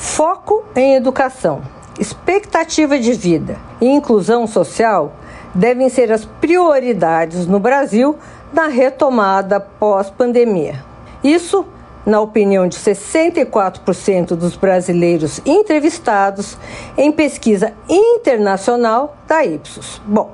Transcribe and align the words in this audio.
foco 0.00 0.64
em 0.74 0.94
educação, 0.94 1.60
expectativa 1.98 2.98
de 2.98 3.12
vida 3.12 3.58
e 3.82 3.86
inclusão 3.86 4.46
social 4.46 5.12
devem 5.54 5.90
ser 5.90 6.10
as 6.10 6.24
prioridades 6.24 7.46
no 7.46 7.60
Brasil 7.60 8.16
na 8.50 8.66
retomada 8.66 9.60
pós-pandemia. 9.60 10.82
Isso, 11.22 11.66
na 12.06 12.18
opinião 12.18 12.66
de 12.66 12.78
64% 12.78 14.28
dos 14.28 14.56
brasileiros 14.56 15.38
entrevistados 15.44 16.56
em 16.96 17.12
pesquisa 17.12 17.74
internacional 17.86 19.18
da 19.28 19.44
Ipsos. 19.44 20.00
Bom, 20.06 20.30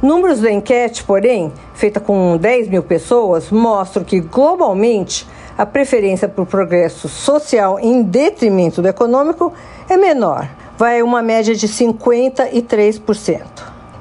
números 0.00 0.40
da 0.40 0.52
enquete, 0.52 1.02
porém, 1.02 1.52
feita 1.74 1.98
com 1.98 2.36
10 2.36 2.68
mil 2.68 2.84
pessoas, 2.84 3.50
mostram 3.50 4.04
que 4.04 4.20
globalmente 4.20 5.26
a 5.58 5.66
preferência 5.66 6.28
por 6.28 6.46
progresso 6.46 7.08
social 7.08 7.80
em 7.80 8.00
detrimento 8.00 8.80
do 8.80 8.86
econômico 8.86 9.52
é 9.88 9.96
menor, 9.96 10.48
vai 10.78 11.02
uma 11.02 11.20
média 11.20 11.52
de 11.52 11.66
53%. 11.66 13.42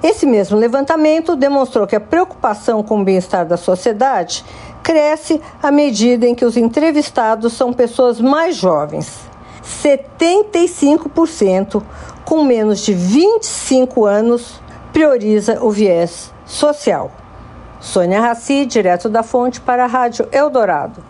Esse 0.03 0.27
mesmo 0.27 0.55
levantamento 0.55 1.35
demonstrou 1.35 1.87
que 1.87 1.95
a 1.95 1.99
preocupação 1.99 2.83
com 2.83 3.01
o 3.01 3.03
bem-estar 3.03 3.43
da 3.43 3.57
sociedade 3.57 4.45
cresce 4.83 5.41
à 5.61 5.71
medida 5.71 6.27
em 6.27 6.35
que 6.35 6.45
os 6.45 6.55
entrevistados 6.55 7.53
são 7.53 7.73
pessoas 7.73 8.21
mais 8.21 8.55
jovens. 8.55 9.25
75% 9.83 11.81
com 12.23 12.43
menos 12.43 12.81
de 12.81 12.93
25 12.93 14.05
anos 14.05 14.61
prioriza 14.93 15.57
o 15.63 15.71
viés 15.71 16.31
social. 16.45 17.11
Sônia 17.79 18.21
Raci, 18.21 18.65
direto 18.67 19.09
da 19.09 19.23
fonte 19.23 19.59
para 19.59 19.85
a 19.85 19.87
Rádio 19.87 20.27
Eldorado. 20.31 21.07